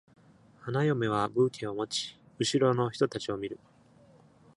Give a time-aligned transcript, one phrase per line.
[0.61, 3.59] 花嫁はブーケを持ち、後ろの人たちを見る。